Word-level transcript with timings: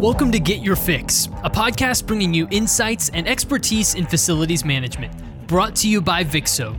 Welcome 0.00 0.32
to 0.32 0.40
Get 0.40 0.60
Your 0.60 0.76
Fix, 0.76 1.26
a 1.44 1.50
podcast 1.50 2.06
bringing 2.06 2.32
you 2.32 2.48
insights 2.50 3.10
and 3.10 3.28
expertise 3.28 3.96
in 3.96 4.06
facilities 4.06 4.64
management, 4.64 5.12
brought 5.46 5.76
to 5.76 5.90
you 5.90 6.00
by 6.00 6.24
Vixxo, 6.24 6.74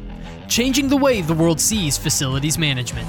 changing 0.50 0.90
the 0.90 0.97
way 0.97 1.21
the 1.21 1.36
world 1.36 1.60
sees 1.60 1.99
facilities 1.99 2.57
management. 2.57 3.07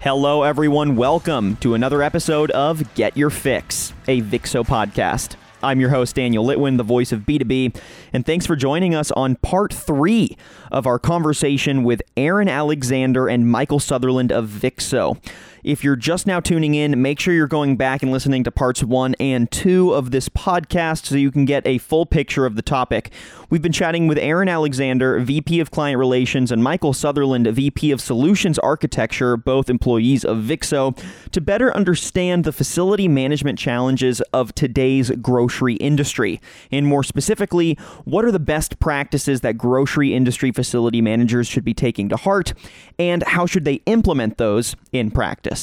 Hello, 0.00 0.42
everyone. 0.42 0.96
Welcome 0.96 1.54
to 1.58 1.74
another 1.74 2.02
episode 2.02 2.50
of 2.50 2.92
Get 2.96 3.16
Your 3.16 3.30
Fix, 3.30 3.92
a 4.08 4.20
Vixxo 4.20 4.66
podcast. 4.66 5.36
I'm 5.62 5.78
your 5.78 5.90
host, 5.90 6.16
Daniel 6.16 6.44
Litwin, 6.44 6.76
the 6.76 6.82
voice 6.82 7.12
of 7.12 7.20
B2B, 7.20 7.80
and 8.12 8.26
thanks 8.26 8.46
for 8.46 8.56
joining 8.56 8.96
us 8.96 9.12
on 9.12 9.36
part 9.36 9.72
three 9.72 10.36
of 10.72 10.88
our 10.88 10.98
conversation 10.98 11.84
with 11.84 12.02
Aaron 12.16 12.48
Alexander 12.48 13.28
and 13.28 13.48
Michael 13.48 13.78
Sutherland 13.78 14.32
of 14.32 14.48
Vixxo. 14.48 15.18
If 15.64 15.82
you're 15.82 15.96
just 15.96 16.26
now 16.26 16.40
tuning 16.40 16.74
in, 16.74 17.00
make 17.00 17.18
sure 17.18 17.32
you're 17.32 17.46
going 17.46 17.78
back 17.78 18.02
and 18.02 18.12
listening 18.12 18.44
to 18.44 18.50
parts 18.50 18.84
one 18.84 19.14
and 19.18 19.50
two 19.50 19.94
of 19.94 20.10
this 20.10 20.28
podcast 20.28 21.06
so 21.06 21.14
you 21.14 21.30
can 21.30 21.46
get 21.46 21.66
a 21.66 21.78
full 21.78 22.04
picture 22.04 22.44
of 22.44 22.54
the 22.54 22.60
topic. 22.60 23.10
We've 23.48 23.62
been 23.62 23.72
chatting 23.72 24.06
with 24.06 24.18
Aaron 24.18 24.50
Alexander, 24.50 25.18
VP 25.20 25.60
of 25.60 25.70
Client 25.70 25.98
Relations, 25.98 26.52
and 26.52 26.62
Michael 26.62 26.92
Sutherland, 26.92 27.46
VP 27.46 27.92
of 27.92 28.02
Solutions 28.02 28.58
Architecture, 28.58 29.38
both 29.38 29.70
employees 29.70 30.22
of 30.22 30.36
Vixxo, 30.36 31.02
to 31.30 31.40
better 31.40 31.74
understand 31.74 32.44
the 32.44 32.52
facility 32.52 33.08
management 33.08 33.58
challenges 33.58 34.20
of 34.34 34.54
today's 34.54 35.12
grocery 35.12 35.76
industry. 35.76 36.42
And 36.70 36.86
more 36.86 37.02
specifically, 37.02 37.78
what 38.04 38.26
are 38.26 38.32
the 38.32 38.38
best 38.38 38.78
practices 38.80 39.40
that 39.40 39.56
grocery 39.56 40.12
industry 40.12 40.52
facility 40.52 41.00
managers 41.00 41.46
should 41.48 41.64
be 41.64 41.72
taking 41.72 42.10
to 42.10 42.16
heart, 42.16 42.52
and 42.98 43.22
how 43.22 43.46
should 43.46 43.64
they 43.64 43.80
implement 43.86 44.36
those 44.36 44.76
in 44.92 45.10
practice? 45.10 45.53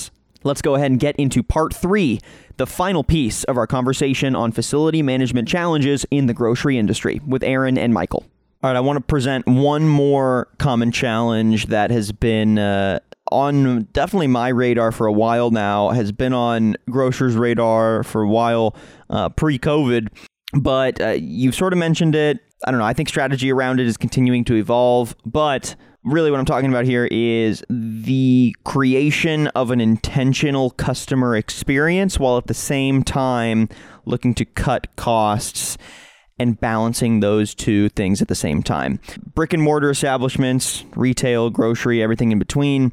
Let's 0.44 0.62
go 0.62 0.76
ahead 0.76 0.92
and 0.92 1.00
get 1.00 1.16
into 1.18 1.44
part 1.44 1.74
three, 1.74 2.20
the 2.58 2.66
final 2.66 3.04
piece 3.04 3.44
of 3.44 3.58
our 3.58 3.68
conversation 3.68 4.36
on 4.36 4.52
facility 4.52 5.04
management 5.04 5.48
challenges 5.48 6.06
in 6.10 6.26
the 6.26 6.34
grocery 6.34 6.78
industry 6.78 7.22
with 7.26 7.44
Aaron 7.44 7.78
and 7.78 7.94
Michael. 7.94 8.26
All 8.64 8.70
right, 8.70 8.78
I 8.78 8.80
want 8.80 8.98
to 8.98 9.02
present 9.02 9.48
one 9.48 9.88
more 9.88 10.48
common 10.60 10.92
challenge 10.92 11.68
that 11.68 11.90
has 11.90 12.12
been 12.12 12.60
uh, 12.60 13.00
on 13.32 13.84
definitely 13.94 14.28
my 14.28 14.50
radar 14.50 14.92
for 14.92 15.08
a 15.08 15.12
while 15.12 15.52
now, 15.52 15.90
has 15.90 16.12
been 16.12 16.34
on 16.34 16.76
grocers' 16.90 17.36
radar 17.36 18.04
for 18.04 18.22
a 18.22 18.28
while 18.28 18.76
uh, 19.10 19.30
pre 19.30 19.58
COVID, 19.58 20.10
but 20.54 21.02
uh, 21.02 21.10
you've 21.10 21.56
sort 21.56 21.74
of 21.74 21.80
mentioned 21.80 22.14
it. 22.16 22.40
I 22.66 22.72
don't 22.72 22.80
know. 22.80 22.86
I 22.86 22.94
think 22.94 23.10
strategy 23.10 23.52
around 23.52 23.80
it 23.80 23.88
is 23.88 23.98
continuing 23.98 24.44
to 24.46 24.56
evolve, 24.56 25.16
but 25.26 25.76
really 26.04 26.30
what 26.30 26.40
I'm 26.40 26.46
talking 26.46 26.70
about 26.70 26.86
here 26.86 27.08
is 27.12 27.64
the 28.04 28.56
creation 28.64 29.48
of 29.48 29.72
an 29.72 29.82
intentional 29.82 30.72
customer 30.72 31.36
experience 31.36 32.20
while 32.20 32.38
at 32.38 32.48
the 32.48 32.54
same 32.54 33.04
time 33.04 33.70
looking 34.06 34.34
to 34.36 34.46
cut 34.46 34.96
costs 34.96 35.78
and 36.40 36.60
balancing 36.60 37.20
those 37.20 37.54
two 37.54 37.90
things 37.90 38.22
at 38.22 38.28
the 38.28 38.36
same 38.36 38.64
time. 38.64 39.00
Brick 39.36 39.54
and 39.54 39.62
mortar 39.62 39.92
establishments, 39.92 40.84
retail, 40.96 41.50
grocery, 41.50 42.02
everything 42.02 42.32
in 42.32 42.40
between 42.40 42.92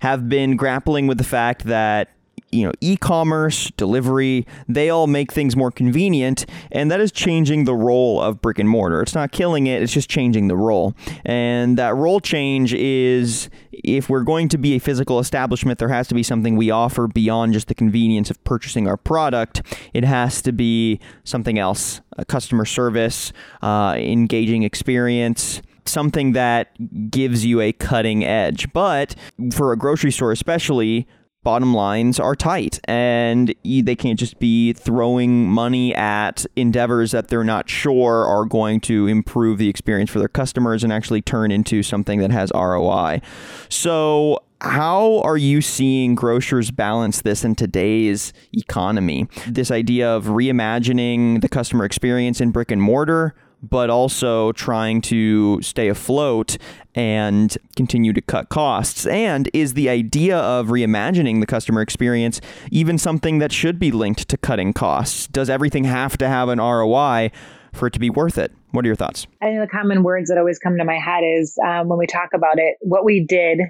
have 0.00 0.28
been 0.28 0.56
grappling 0.56 1.06
with 1.06 1.16
the 1.16 1.24
fact 1.24 1.64
that 1.64 2.10
you 2.54 2.64
know, 2.64 2.72
e-commerce, 2.80 3.72
delivery, 3.76 4.46
they 4.68 4.88
all 4.88 5.08
make 5.08 5.32
things 5.32 5.56
more 5.56 5.72
convenient, 5.72 6.46
and 6.70 6.88
that 6.90 7.00
is 7.00 7.10
changing 7.10 7.64
the 7.64 7.74
role 7.74 8.20
of 8.20 8.40
brick 8.40 8.60
and 8.60 8.68
mortar. 8.68 9.02
It's 9.02 9.14
not 9.14 9.32
killing 9.32 9.66
it, 9.66 9.82
it's 9.82 9.92
just 9.92 10.08
changing 10.08 10.46
the 10.46 10.56
role. 10.56 10.94
And 11.24 11.76
that 11.78 11.96
role 11.96 12.20
change 12.20 12.72
is 12.72 13.50
if 13.84 14.08
we're 14.08 14.22
going 14.22 14.48
to 14.48 14.58
be 14.58 14.74
a 14.74 14.78
physical 14.78 15.18
establishment, 15.18 15.78
there 15.78 15.88
has 15.88 16.08
to 16.08 16.14
be 16.14 16.22
something 16.22 16.56
we 16.56 16.70
offer 16.70 17.06
beyond 17.06 17.52
just 17.52 17.68
the 17.68 17.74
convenience 17.74 18.30
of 18.30 18.42
purchasing 18.44 18.88
our 18.88 18.96
product. 18.96 19.62
It 19.92 20.04
has 20.04 20.42
to 20.42 20.52
be 20.52 21.00
something 21.22 21.58
else, 21.58 22.00
a 22.16 22.24
customer 22.24 22.64
service, 22.64 23.32
uh, 23.62 23.94
engaging 23.98 24.62
experience 24.62 25.62
something 25.86 26.32
that 26.32 27.10
gives 27.10 27.44
you 27.44 27.60
a 27.60 27.70
cutting 27.70 28.24
edge. 28.24 28.72
But 28.72 29.14
for 29.52 29.70
a 29.72 29.76
grocery 29.76 30.12
store, 30.12 30.32
especially, 30.32 31.06
bottom 31.44 31.74
lines 31.74 32.18
are 32.18 32.34
tight 32.34 32.80
and 32.84 33.54
they 33.64 33.94
can't 33.94 34.18
just 34.18 34.38
be 34.38 34.72
throwing 34.72 35.46
money 35.48 35.94
at 35.94 36.44
endeavors 36.56 37.12
that 37.12 37.28
they're 37.28 37.44
not 37.44 37.68
sure 37.68 38.24
are 38.24 38.44
going 38.44 38.80
to 38.80 39.06
improve 39.06 39.58
the 39.58 39.68
experience 39.68 40.10
for 40.10 40.18
their 40.18 40.28
customers 40.28 40.82
and 40.82 40.92
actually 40.92 41.22
turn 41.22 41.50
into 41.50 41.82
something 41.82 42.20
that 42.20 42.30
has 42.30 42.50
ROI. 42.54 43.20
So, 43.68 44.42
how 44.60 45.20
are 45.20 45.36
you 45.36 45.60
seeing 45.60 46.14
grocers 46.14 46.70
balance 46.70 47.20
this 47.20 47.44
in 47.44 47.54
today's 47.54 48.32
economy? 48.54 49.28
This 49.46 49.70
idea 49.70 50.08
of 50.08 50.24
reimagining 50.24 51.42
the 51.42 51.50
customer 51.50 51.84
experience 51.84 52.40
in 52.40 52.50
brick 52.50 52.70
and 52.70 52.80
mortar 52.80 53.34
but 53.70 53.90
also 53.90 54.52
trying 54.52 55.00
to 55.02 55.60
stay 55.62 55.88
afloat 55.88 56.56
and 56.94 57.56
continue 57.76 58.12
to 58.12 58.20
cut 58.20 58.48
costs? 58.48 59.06
And 59.06 59.48
is 59.52 59.74
the 59.74 59.88
idea 59.88 60.38
of 60.38 60.68
reimagining 60.68 61.40
the 61.40 61.46
customer 61.46 61.80
experience 61.80 62.40
even 62.70 62.98
something 62.98 63.38
that 63.38 63.52
should 63.52 63.78
be 63.78 63.90
linked 63.90 64.28
to 64.28 64.36
cutting 64.36 64.72
costs? 64.72 65.26
Does 65.26 65.50
everything 65.50 65.84
have 65.84 66.16
to 66.18 66.28
have 66.28 66.48
an 66.48 66.58
ROI 66.58 67.30
for 67.72 67.88
it 67.88 67.92
to 67.94 68.00
be 68.00 68.10
worth 68.10 68.38
it? 68.38 68.52
What 68.70 68.84
are 68.84 68.88
your 68.88 68.96
thoughts? 68.96 69.26
I 69.42 69.46
think 69.46 69.60
the 69.60 69.68
common 69.68 70.02
words 70.02 70.28
that 70.28 70.38
always 70.38 70.58
come 70.58 70.76
to 70.78 70.84
my 70.84 70.98
head 70.98 71.22
is 71.22 71.56
um, 71.64 71.88
when 71.88 71.98
we 71.98 72.06
talk 72.06 72.30
about 72.34 72.58
it, 72.58 72.76
what 72.80 73.04
we 73.04 73.24
did 73.24 73.60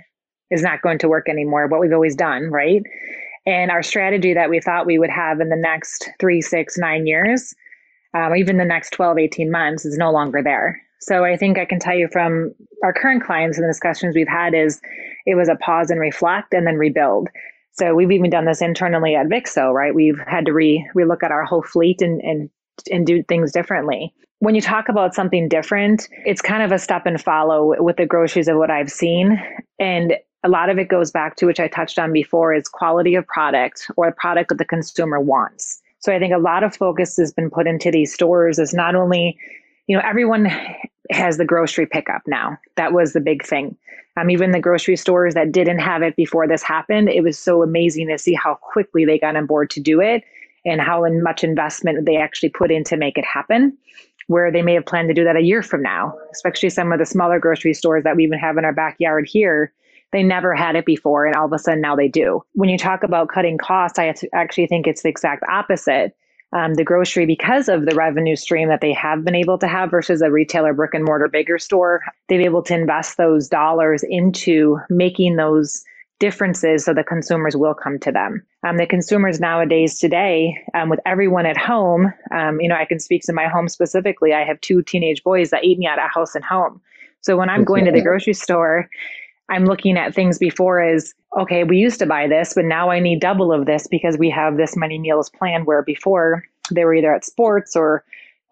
is 0.51 0.63
not 0.63 0.83
going 0.83 0.99
to 0.99 1.09
work 1.09 1.29
anymore, 1.29 1.67
what 1.67 1.81
we've 1.81 1.93
always 1.93 2.15
done, 2.15 2.51
right? 2.51 2.83
And 3.47 3.71
our 3.71 3.83
strategy 3.83 4.35
that 4.35 4.49
we 4.49 4.61
thought 4.61 4.87
we 4.87 4.99
would 4.99 5.11
have 5.11 5.41
in 5.41 5.49
the 5.49 5.57
next 5.57 6.11
three, 6.19 6.41
six, 6.41 6.79
nine 6.79 7.07
years 7.07 7.55
um, 8.15 8.37
even 8.37 8.57
the 8.57 8.65
next 8.65 8.91
12, 8.91 9.19
18 9.19 9.51
months 9.51 9.85
is 9.85 9.99
no 9.99 10.11
longer 10.11 10.43
there. 10.43 10.81
So 11.01 11.25
I 11.25 11.37
think 11.37 11.59
I 11.59 11.67
can 11.67 11.79
tell 11.79 11.95
you 11.95 12.09
from 12.11 12.55
our 12.83 12.93
current 12.93 13.23
clients 13.23 13.59
and 13.59 13.65
the 13.65 13.69
discussions 13.69 14.15
we've 14.15 14.29
had 14.29 14.55
is 14.55 14.81
it 15.27 15.35
was 15.35 15.49
a 15.49 15.57
pause 15.57 15.91
and 15.91 16.01
reflect 16.01 16.55
and 16.55 16.67
then 16.67 16.77
rebuild. 16.77 17.29
So 17.73 17.95
we've 17.95 18.13
even 18.13 18.31
done 18.31 18.47
this 18.47 18.63
internally 18.63 19.15
at 19.15 19.27
Vixxo, 19.27 19.73
right? 19.73 19.95
We've 19.95 20.19
had 20.27 20.47
to 20.47 20.53
re 20.53 20.89
relook 20.97 21.23
at 21.23 21.33
our 21.33 21.45
whole 21.45 21.63
fleet 21.63 22.01
and 22.01 22.21
and 22.23 22.49
and 22.91 23.07
do 23.07 23.23
things 23.25 23.53
differently. 23.53 24.15
When 24.39 24.55
you 24.55 24.61
talk 24.61 24.89
about 24.89 25.15
something 25.15 25.49
different, 25.49 26.09
it's 26.25 26.41
kind 26.41 26.63
of 26.63 26.73
a 26.73 26.79
step 26.79 27.07
and 27.07 27.21
follow 27.21 27.75
with 27.83 27.97
the 27.97 28.07
groceries 28.07 28.49
of 28.49 28.57
what 28.57 28.71
I've 28.71 28.91
seen. 28.91 29.41
And 29.79 30.15
a 30.43 30.49
lot 30.49 30.69
of 30.69 30.79
it 30.79 30.89
goes 30.89 31.11
back 31.11 31.37
to 31.37 31.47
which 31.47 31.61
I 31.61 31.69
touched 31.69 31.99
on 31.99 32.13
before 32.13 32.55
is 32.55 32.69
quality 32.69 33.15
of 33.15 33.27
product 33.27 33.91
or 33.97 34.07
the 34.07 34.17
product 34.17 34.51
that 34.51 34.59
the 34.59 34.65
consumer 34.65 35.21
wants. 35.21 35.81
So 36.05 36.13
I 36.13 36.19
think 36.19 36.35
a 36.35 36.39
lot 36.39 36.63
of 36.63 36.77
focus 36.77 37.17
has 37.17 37.33
been 37.33 37.49
put 37.49 37.67
into 37.67 37.91
these 37.91 38.13
stores 38.13 38.59
is 38.59 38.75
not 38.75 38.95
only, 38.95 39.39
you 39.87 39.97
know, 39.97 40.03
everyone 40.05 40.51
has 41.11 41.39
the 41.39 41.47
grocery 41.47 41.87
pickup 41.87 42.21
now. 42.27 42.59
That 42.77 42.93
was 42.93 43.15
the 43.15 43.23
big 43.23 43.43
thing. 43.43 43.75
Um, 44.19 44.29
even 44.29 44.51
the 44.51 44.61
grocery 44.61 44.97
stores 44.97 45.33
that 45.33 45.51
didn't 45.51 45.79
have 45.79 46.03
it 46.03 46.15
before 46.15 46.47
this 46.47 46.63
happened, 46.63 47.09
it 47.09 47.23
was 47.23 47.39
so 47.39 47.63
amazing 47.63 48.09
to 48.09 48.19
see 48.19 48.35
how 48.35 48.57
quickly 48.57 49.07
they 49.07 49.19
got 49.19 49.35
on 49.35 49.47
board 49.47 49.71
to 49.71 49.81
do 49.81 50.03
it 50.03 50.23
and 50.67 50.79
how 50.79 51.09
much 51.09 51.43
investment 51.43 52.05
they 52.05 52.19
actually 52.19 52.51
put 52.51 52.71
in 52.71 52.85
to 52.85 52.99
make 52.99 53.17
it 53.17 53.25
happen. 53.25 53.75
Where 54.27 54.53
they 54.53 54.61
may 54.61 54.75
have 54.75 54.85
planned 54.85 55.09
to 55.09 55.15
do 55.15 55.25
that 55.25 55.37
a 55.37 55.43
year 55.43 55.63
from 55.63 55.81
now, 55.81 56.19
especially 56.33 56.69
some 56.69 56.93
of 56.93 56.99
the 56.99 57.07
smaller 57.07 57.39
grocery 57.39 57.73
stores 57.73 58.05
that 58.05 58.15
we 58.15 58.25
even 58.25 58.39
have 58.39 58.59
in 58.59 58.67
our 58.67 58.75
backyard 58.75 59.27
here 59.27 59.73
they 60.15 60.23
never 60.23 60.55
had 60.55 60.77
it 60.77 60.87
before, 60.87 61.27
and 61.27 61.35
all 61.35 61.47
of 61.47 61.53
a 61.53 61.59
sudden 61.59 61.81
now 61.81 61.97
they 61.97 62.07
do. 62.07 62.41
When 62.53 62.69
you 62.69 62.79
talk 62.79 63.03
about 63.03 63.29
cutting 63.29 63.59
costs, 63.59 63.99
I 63.99 64.15
actually 64.33 64.69
think 64.69 64.87
it's 64.87 65.03
the 65.03 65.09
exact 65.09 65.43
opposite. 65.51 66.17
Um, 66.53 66.75
the 66.75 66.85
grocery, 66.85 67.27
because 67.27 67.69
of 67.69 67.85
the 67.85 67.97
revenue 67.97 68.37
stream 68.37 68.69
that 68.69 68.81
they 68.81 68.93
have 68.93 69.25
been 69.25 69.35
able 69.35 69.59
to 69.59 69.67
have 69.67 69.91
versus 69.91 70.23
a 70.23 70.31
retailer, 70.31 70.73
brick 70.73 70.95
and 70.95 71.05
mortar, 71.05 71.27
bigger 71.27 71.59
store, 71.59 72.01
they've 72.29 72.39
been 72.39 72.47
able 72.47 72.63
to 72.63 72.75
invest 72.75 73.17
those 73.17 73.49
dollars 73.49 74.05
into 74.09 74.79
making 74.89 75.35
those 75.35 75.83
differences 76.21 76.85
so 76.85 76.95
the 76.95 77.03
consumers 77.03 77.57
will 77.57 77.75
come 77.75 77.99
to 77.99 78.13
them. 78.13 78.41
Um, 78.65 78.77
the 78.77 78.87
consumers 78.87 79.41
nowadays 79.41 79.99
today, 79.99 80.57
um, 80.75 80.91
with 80.91 81.01
everyone 81.05 81.45
at 81.45 81.57
home, 81.57 82.13
um, 82.31 82.61
you 82.61 82.69
know, 82.69 82.77
I 82.77 82.85
can 82.85 83.01
speak 83.01 83.23
to 83.23 83.33
my 83.33 83.49
home 83.49 83.69
specifically. 83.69 84.33
I 84.33 84.45
have 84.45 84.61
two 84.61 84.81
teenage 84.81 85.25
boys 85.25 85.51
that 85.51 85.65
eat 85.65 85.77
me 85.77 85.89
out 85.89 85.99
of 85.99 86.09
house 86.09 86.37
and 86.37 86.45
home. 86.45 86.81
So 87.21 87.37
when 87.37 87.51
I'm 87.51 87.65
going 87.65 87.87
to 87.87 87.91
the 87.91 88.03
grocery 88.03 88.35
store 88.35 88.89
I'm 89.49 89.67
looking 89.67 89.97
at 89.99 90.15
things 90.15 90.39
before 90.39 90.81
as 90.81 91.15
okay, 91.37 91.65
we 91.65 91.77
used 91.77 91.99
to 91.99 92.07
buy 92.07 92.29
this, 92.29 92.55
but 92.55 92.65
now 92.65 92.91
I 92.91 93.01
need 93.01 93.21
double 93.21 93.53
of 93.53 93.67
this 93.67 93.87
because 93.87 94.17
we 94.17 94.31
have 94.31 94.57
this 94.57 94.77
many 94.77 94.99
meals 94.99 95.31
planned. 95.31 95.67
Where 95.67 95.83
before 95.83 96.45
they 96.71 96.85
were 96.85 96.95
either 96.95 97.15
at 97.15 97.25
sports 97.25 97.77
or 97.77 98.05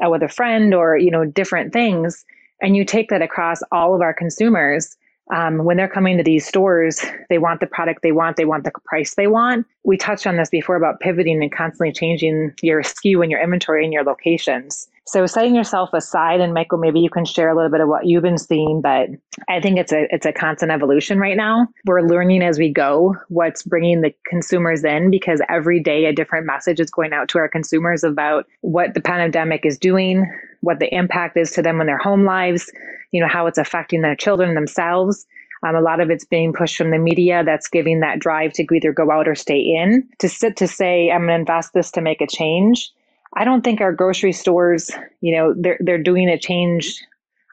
uh, 0.04 0.10
with 0.10 0.22
a 0.22 0.28
friend 0.28 0.74
or 0.74 0.96
you 0.96 1.10
know 1.10 1.24
different 1.24 1.72
things, 1.72 2.24
and 2.60 2.76
you 2.76 2.84
take 2.84 3.08
that 3.10 3.22
across 3.22 3.60
all 3.72 3.94
of 3.94 4.00
our 4.00 4.14
consumers. 4.14 4.96
Um, 5.32 5.64
when 5.64 5.76
they're 5.76 5.88
coming 5.88 6.18
to 6.18 6.24
these 6.24 6.46
stores, 6.46 7.06
they 7.30 7.38
want 7.38 7.60
the 7.60 7.66
product 7.66 8.02
they 8.02 8.12
want, 8.12 8.36
they 8.36 8.44
want 8.44 8.64
the 8.64 8.72
price 8.84 9.14
they 9.14 9.28
want. 9.28 9.66
We 9.84 9.96
touched 9.96 10.26
on 10.26 10.36
this 10.36 10.50
before 10.50 10.76
about 10.76 11.00
pivoting 11.00 11.40
and 11.40 11.50
constantly 11.50 11.92
changing 11.92 12.52
your 12.60 12.82
SKU 12.82 13.22
and 13.22 13.30
your 13.30 13.40
inventory 13.40 13.84
and 13.84 13.92
your 13.92 14.02
locations. 14.02 14.88
So 15.04 15.26
setting 15.26 15.56
yourself 15.56 15.90
aside, 15.92 16.40
and 16.40 16.54
Michael, 16.54 16.78
maybe 16.78 17.00
you 17.00 17.10
can 17.10 17.24
share 17.24 17.50
a 17.50 17.56
little 17.56 17.70
bit 17.70 17.80
of 17.80 17.88
what 17.88 18.06
you've 18.06 18.22
been 18.22 18.38
seeing, 18.38 18.80
but 18.80 19.08
I 19.48 19.60
think 19.60 19.78
it's 19.78 19.92
a 19.92 20.06
it's 20.10 20.26
a 20.26 20.32
constant 20.32 20.70
evolution 20.70 21.18
right 21.18 21.36
now. 21.36 21.66
We're 21.86 22.02
learning 22.02 22.42
as 22.42 22.58
we 22.58 22.72
go 22.72 23.16
what's 23.28 23.64
bringing 23.64 24.00
the 24.00 24.14
consumers 24.26 24.84
in 24.84 25.10
because 25.10 25.40
every 25.48 25.80
day 25.80 26.04
a 26.04 26.12
different 26.12 26.46
message 26.46 26.78
is 26.78 26.90
going 26.90 27.12
out 27.12 27.28
to 27.30 27.38
our 27.38 27.48
consumers 27.48 28.04
about 28.04 28.46
what 28.60 28.94
the 28.94 29.00
pandemic 29.00 29.66
is 29.66 29.76
doing, 29.76 30.30
what 30.60 30.78
the 30.78 30.94
impact 30.94 31.36
is 31.36 31.50
to 31.52 31.62
them 31.62 31.80
in 31.80 31.88
their 31.88 31.98
home 31.98 32.24
lives, 32.24 32.70
you 33.10 33.20
know, 33.20 33.28
how 33.28 33.46
it's 33.46 33.58
affecting 33.58 34.02
their 34.02 34.16
children 34.16 34.54
themselves. 34.54 35.26
Um, 35.64 35.76
a 35.76 35.80
lot 35.80 36.00
of 36.00 36.10
it's 36.10 36.24
being 36.24 36.52
pushed 36.52 36.76
from 36.76 36.90
the 36.90 36.98
media 36.98 37.42
that's 37.44 37.68
giving 37.68 38.00
that 38.00 38.18
drive 38.18 38.52
to 38.54 38.66
either 38.72 38.92
go 38.92 39.10
out 39.10 39.28
or 39.28 39.34
stay 39.34 39.58
in. 39.58 40.08
To 40.18 40.28
sit 40.28 40.56
to 40.56 40.66
say, 40.66 41.10
I'm 41.10 41.20
going 41.26 41.28
to 41.28 41.34
invest 41.34 41.72
this 41.72 41.90
to 41.92 42.00
make 42.00 42.20
a 42.20 42.26
change. 42.26 42.90
I 43.34 43.44
don't 43.44 43.62
think 43.62 43.80
our 43.80 43.92
grocery 43.92 44.32
stores, 44.32 44.90
you 45.20 45.34
know, 45.34 45.54
they're 45.56 45.78
they're 45.80 46.02
doing 46.02 46.28
a 46.28 46.38
change 46.38 47.02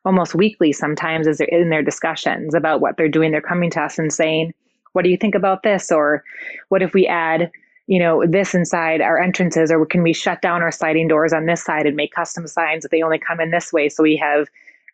almost 0.06 0.36
weekly 0.36 0.72
sometimes 0.72 1.28
as 1.28 1.38
they're 1.38 1.48
in 1.48 1.70
their 1.70 1.84
discussions 1.84 2.54
about 2.54 2.82
what 2.82 2.98
they're 2.98 3.10
doing. 3.10 3.32
They're 3.32 3.42
coming 3.42 3.70
to 3.72 3.82
us 3.82 4.00
and 4.00 4.12
saying, 4.12 4.54
"What 4.94 5.04
do 5.04 5.10
you 5.10 5.18
think 5.18 5.36
about 5.36 5.64
this?" 5.64 5.92
or 5.92 6.24
"What 6.70 6.82
if 6.82 6.94
we 6.94 7.08
add?" 7.08 7.52
you 7.88 7.98
know, 7.98 8.24
this 8.28 8.54
inside 8.54 9.02
our 9.02 9.20
entrances, 9.20 9.72
or 9.72 9.84
can 9.84 10.04
we 10.04 10.14
shut 10.14 10.44
down 10.44 10.62
our 10.62 10.72
sliding 10.72 11.08
doors 11.08 11.34
on 11.34 11.48
this 11.48 11.64
side 11.64 11.88
and 11.88 11.96
make 11.96 12.14
custom 12.14 12.46
signs 12.46 12.84
that 12.84 12.92
they 12.92 13.02
only 13.02 13.18
come 13.18 13.40
in 13.40 13.50
this 13.50 13.74
way? 13.74 13.90
So 13.90 14.04
we 14.04 14.16
have 14.18 14.48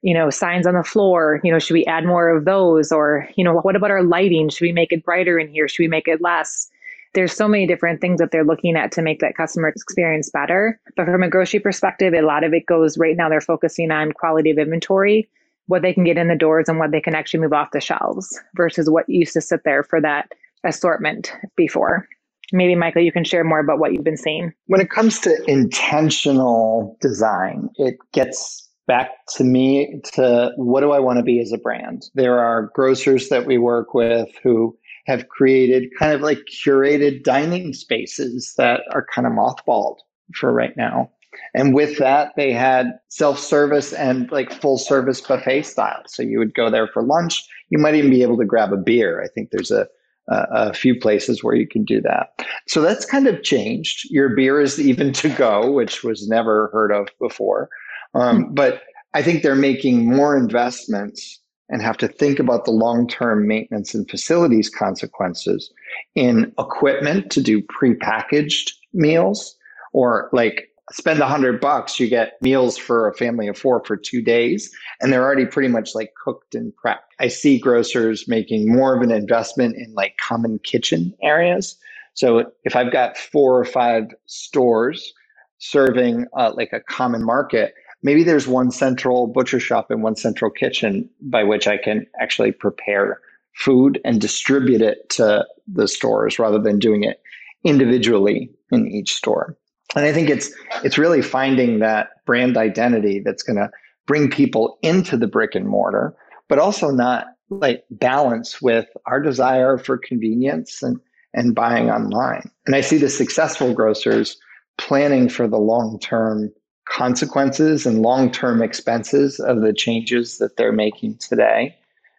you 0.05 0.13
know, 0.13 0.29
signs 0.29 0.67
on 0.67 0.75
the 0.75 0.83
floor, 0.83 1.41
you 1.43 1.51
know, 1.51 1.57
should 1.57 1.73
we 1.73 1.83
add 1.85 2.05
more 2.05 2.29
of 2.29 2.45
those? 2.45 2.91
Or, 2.91 3.27
you 3.35 3.43
know, 3.43 3.55
what 3.55 3.75
about 3.75 3.89
our 3.89 4.03
lighting? 4.03 4.49
Should 4.49 4.61
we 4.61 4.71
make 4.71 4.91
it 4.91 5.03
brighter 5.03 5.39
in 5.39 5.47
here? 5.47 5.67
Should 5.67 5.81
we 5.81 5.87
make 5.87 6.07
it 6.07 6.21
less? 6.21 6.69
There's 7.15 7.33
so 7.33 7.47
many 7.47 7.65
different 7.65 8.01
things 8.01 8.19
that 8.19 8.31
they're 8.31 8.43
looking 8.43 8.75
at 8.75 8.91
to 8.91 9.01
make 9.01 9.21
that 9.21 9.35
customer 9.35 9.69
experience 9.69 10.29
better. 10.29 10.79
But 10.95 11.05
from 11.05 11.23
a 11.23 11.29
grocery 11.29 11.61
perspective, 11.61 12.13
a 12.13 12.21
lot 12.21 12.43
of 12.43 12.53
it 12.53 12.65
goes 12.65 12.97
right 12.97 13.15
now, 13.15 13.29
they're 13.29 13.41
focusing 13.41 13.89
on 13.89 14.11
quality 14.11 14.51
of 14.51 14.57
inventory, 14.57 15.27
what 15.67 15.81
they 15.81 15.93
can 15.93 16.03
get 16.03 16.17
in 16.17 16.27
the 16.27 16.35
doors 16.35 16.69
and 16.69 16.77
what 16.77 16.91
they 16.91 17.01
can 17.01 17.15
actually 17.15 17.39
move 17.39 17.53
off 17.53 17.71
the 17.71 17.79
shelves 17.79 18.39
versus 18.55 18.89
what 18.89 19.09
used 19.09 19.33
to 19.33 19.41
sit 19.41 19.61
there 19.63 19.81
for 19.81 19.99
that 20.01 20.29
assortment 20.65 21.33
before. 21.55 22.07
Maybe, 22.51 22.75
Michael, 22.75 23.01
you 23.01 23.11
can 23.11 23.23
share 23.23 23.43
more 23.43 23.59
about 23.59 23.79
what 23.79 23.93
you've 23.93 24.03
been 24.03 24.17
seeing. 24.17 24.53
When 24.67 24.81
it 24.81 24.89
comes 24.89 25.19
to 25.21 25.35
intentional 25.49 26.97
design, 27.01 27.69
it 27.77 27.95
gets 28.13 28.69
back 28.87 29.09
to 29.35 29.43
me 29.43 29.99
to 30.13 30.51
what 30.57 30.81
do 30.81 30.91
I 30.91 30.99
want 30.99 31.17
to 31.17 31.23
be 31.23 31.39
as 31.39 31.51
a 31.51 31.57
brand? 31.57 32.03
There 32.13 32.39
are 32.39 32.69
grocers 32.75 33.29
that 33.29 33.45
we 33.45 33.57
work 33.57 33.93
with 33.93 34.29
who 34.43 34.77
have 35.05 35.29
created 35.29 35.89
kind 35.97 36.13
of 36.13 36.21
like 36.21 36.39
curated 36.51 37.23
dining 37.23 37.73
spaces 37.73 38.53
that 38.57 38.81
are 38.91 39.05
kind 39.13 39.27
of 39.27 39.33
mothballed 39.33 39.97
for 40.33 40.51
right 40.51 40.75
now. 40.75 41.11
And 41.53 41.73
with 41.73 41.97
that, 41.97 42.31
they 42.35 42.51
had 42.51 42.97
self 43.09 43.39
service 43.39 43.93
and 43.93 44.31
like 44.31 44.51
full 44.51 44.77
service 44.77 45.21
buffet 45.21 45.63
style. 45.63 46.01
So 46.07 46.23
you 46.23 46.39
would 46.39 46.53
go 46.53 46.69
there 46.69 46.87
for 46.87 47.03
lunch. 47.03 47.43
You 47.69 47.77
might 47.77 47.95
even 47.95 48.09
be 48.09 48.21
able 48.21 48.37
to 48.37 48.45
grab 48.45 48.71
a 48.71 48.77
beer. 48.77 49.21
I 49.21 49.27
think 49.27 49.49
there's 49.51 49.71
a, 49.71 49.87
a, 50.29 50.45
a 50.51 50.73
few 50.73 50.97
places 50.99 51.43
where 51.43 51.55
you 51.55 51.67
can 51.67 51.83
do 51.83 52.01
that. 52.01 52.45
So 52.67 52.81
that's 52.81 53.05
kind 53.05 53.27
of 53.27 53.43
changed. 53.43 54.09
Your 54.09 54.29
beer 54.29 54.61
is 54.61 54.79
even 54.79 55.11
to 55.13 55.29
go, 55.29 55.71
which 55.71 56.03
was 56.03 56.27
never 56.27 56.69
heard 56.71 56.91
of 56.91 57.09
before. 57.19 57.69
Um, 58.13 58.45
hmm. 58.45 58.53
but 58.53 58.81
I 59.13 59.21
think 59.21 59.43
they're 59.43 59.55
making 59.55 60.05
more 60.05 60.37
investments 60.37 61.39
and 61.69 61.81
have 61.81 61.97
to 61.97 62.07
think 62.07 62.39
about 62.39 62.65
the 62.65 62.71
long 62.71 63.07
term 63.07 63.47
maintenance 63.47 63.93
and 63.95 64.09
facilities 64.09 64.69
consequences 64.69 65.71
in 66.15 66.53
equipment 66.59 67.31
to 67.31 67.41
do 67.41 67.61
prepackaged 67.61 68.71
meals 68.93 69.55
or 69.93 70.29
like 70.31 70.69
spend 70.91 71.19
a 71.19 71.27
hundred 71.27 71.59
bucks, 71.59 71.99
you 71.99 72.07
get 72.07 72.39
meals 72.41 72.77
for 72.77 73.07
a 73.07 73.13
family 73.15 73.47
of 73.47 73.57
four 73.57 73.83
for 73.85 73.97
two 73.97 74.21
days, 74.21 74.71
and 75.01 75.11
they're 75.11 75.23
already 75.23 75.45
pretty 75.45 75.69
much 75.69 75.95
like 75.95 76.13
cooked 76.23 76.53
and 76.53 76.73
prepped. 76.75 76.99
I 77.19 77.27
see 77.27 77.57
grocers 77.57 78.27
making 78.27 78.71
more 78.71 78.95
of 78.95 79.01
an 79.01 79.11
investment 79.11 79.75
in 79.77 79.93
like 79.93 80.17
common 80.17 80.59
kitchen 80.59 81.13
areas. 81.23 81.77
So 82.13 82.51
if 82.63 82.75
I've 82.75 82.91
got 82.91 83.17
four 83.17 83.59
or 83.59 83.65
five 83.65 84.03
stores 84.25 85.13
serving 85.57 86.27
uh, 86.37 86.53
like 86.55 86.71
a 86.71 86.81
common 86.81 87.23
market, 87.23 87.73
maybe 88.03 88.23
there's 88.23 88.47
one 88.47 88.71
central 88.71 89.27
butcher 89.27 89.59
shop 89.59 89.91
and 89.91 90.03
one 90.03 90.15
central 90.15 90.51
kitchen 90.51 91.09
by 91.21 91.43
which 91.43 91.67
I 91.67 91.77
can 91.77 92.05
actually 92.19 92.51
prepare 92.51 93.19
food 93.53 93.99
and 94.03 94.19
distribute 94.19 94.81
it 94.81 95.09
to 95.09 95.45
the 95.67 95.87
stores 95.87 96.37
rather 96.37 96.59
than 96.59 96.79
doing 96.79 97.03
it 97.03 97.21
individually 97.63 98.51
in 98.71 98.87
each 98.87 99.13
store. 99.13 99.57
And 99.95 100.05
I 100.05 100.11
think 100.11 100.29
it's 100.29 100.51
it's 100.83 100.97
really 100.97 101.21
finding 101.21 101.79
that 101.79 102.25
brand 102.25 102.57
identity 102.57 103.21
that's 103.23 103.43
going 103.43 103.57
to 103.57 103.69
bring 104.07 104.29
people 104.29 104.77
into 104.81 105.17
the 105.17 105.27
brick 105.27 105.55
and 105.55 105.67
mortar, 105.67 106.15
but 106.47 106.59
also 106.59 106.91
not 106.91 107.27
like 107.49 107.85
balance 107.91 108.61
with 108.61 108.87
our 109.05 109.21
desire 109.21 109.77
for 109.77 109.97
convenience 109.97 110.81
and 110.81 110.99
and 111.33 111.53
buying 111.53 111.89
online. 111.89 112.49
And 112.65 112.75
I 112.75 112.81
see 112.81 112.97
the 112.97 113.09
successful 113.09 113.73
grocers 113.73 114.37
planning 114.77 115.29
for 115.29 115.47
the 115.47 115.57
long 115.57 115.99
term 115.99 116.51
consequences 116.89 117.85
and 117.85 118.01
long 118.01 118.31
term 118.31 118.61
expenses 118.61 119.39
of 119.39 119.61
the 119.61 119.73
changes 119.73 120.37
that 120.37 120.57
they're 120.57 120.71
making 120.71 121.17
today, 121.17 121.75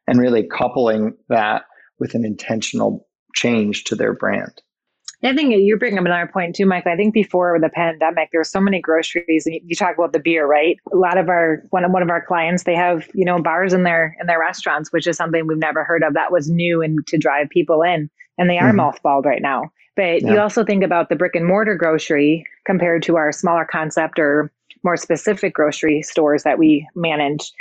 and 0.07 0.21
really 0.21 0.45
coupling 0.45 1.17
that 1.29 1.65
with 1.99 2.15
an 2.15 2.25
intentional 2.25 3.07
change 3.35 3.85
to 3.85 3.95
their 3.95 4.13
brand. 4.13 4.63
I 5.25 5.35
think 5.35 5.55
you 5.55 5.77
bring 5.77 5.99
up 5.99 6.05
another 6.05 6.31
point 6.31 6.55
too, 6.55 6.67
Michael. 6.67 6.93
I 6.93 6.97
think 6.97 7.15
before 7.15 7.59
the 7.59 7.71
pandemic, 7.71 8.29
there 8.31 8.41
were 8.41 8.45
so 8.45 8.61
many 8.61 8.81
groceries, 8.81 9.47
and 9.47 9.59
you 9.65 9.75
talk 9.75 9.97
about 9.97 10.13
the 10.13 10.21
beer, 10.21 10.47
right? 10.47 10.77
A 10.93 10.97
lot 10.97 11.17
of 11.17 11.29
our 11.29 11.63
one 11.71 11.85
of 11.85 11.91
one 11.91 12.03
of 12.03 12.11
our 12.11 12.25
clients, 12.25 12.65
they 12.65 12.75
have 12.75 13.09
you 13.15 13.25
know 13.25 13.41
bars 13.41 13.73
in 13.73 13.83
their 13.83 14.15
in 14.21 14.27
their 14.27 14.41
restaurants, 14.41 14.93
which 14.93 15.07
is 15.07 15.17
something 15.17 15.47
we've 15.47 15.57
never 15.57 15.85
heard 15.85 16.03
of. 16.03 16.15
That 16.15 16.33
was 16.33 16.51
new 16.51 16.83
and 16.83 17.07
to 17.07 17.19
drive 17.19 17.49
people 17.49 17.83
in, 17.83 18.11
and 18.37 18.51
they 18.51 18.59
are 18.59 18.73
mm-hmm. 18.73 18.81
mothballed 18.81 19.25
right 19.25 19.43
now. 19.43 19.73
But 19.97 20.23
yeah. 20.23 20.35
you 20.35 20.39
also 20.39 20.65
think 20.65 20.85
about 20.85 21.09
the 21.09 21.17
brick 21.17 21.35
and 21.35 21.47
mortar 21.47 21.75
grocery 21.75 22.45
compared 22.67 23.03
to 23.05 23.17
our 23.17 23.33
smaller 23.33 23.65
concept 23.65 24.19
or 24.19 24.53
more 24.87 24.97
specific 24.97 25.53
grocery 25.53 26.00
stores 26.00 26.44
that 26.44 26.59
we 26.59 26.88
manage. 26.94 27.53